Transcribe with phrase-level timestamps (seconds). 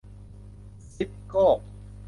[0.91, 1.47] ซีฟโก้